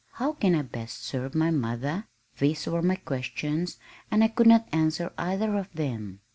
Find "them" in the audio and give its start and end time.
5.73-6.21